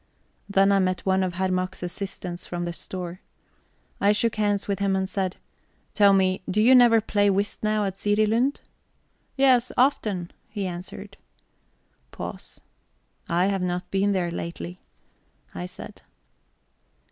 Then 0.49 0.71
I 0.71 0.79
met 0.79 1.05
one 1.05 1.21
of 1.21 1.33
Herr 1.35 1.51
Mack's 1.51 1.83
assistants 1.83 2.47
from 2.47 2.65
the 2.65 2.73
store. 2.73 3.21
I 3.99 4.13
shook 4.13 4.37
hands 4.37 4.67
with 4.67 4.79
him, 4.79 4.95
and 4.95 5.07
said: 5.07 5.35
"Tell 5.93 6.11
me, 6.11 6.41
do 6.49 6.59
you 6.59 6.73
never 6.73 6.99
play 7.01 7.29
whist 7.29 7.61
now 7.61 7.85
at 7.85 7.99
Sirilund?" 7.99 8.61
"Yes, 9.37 9.71
often," 9.77 10.31
he 10.49 10.65
answered. 10.65 11.17
Pause. 12.09 12.61
"I 13.29 13.45
have 13.45 13.61
not 13.61 13.91
been 13.91 14.11
there 14.11 14.31
lately," 14.31 14.81
I 15.53 15.67
said. 15.67 16.01